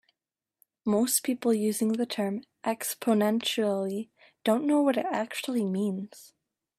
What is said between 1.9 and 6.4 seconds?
the term "exponentially" don't know what it actually means.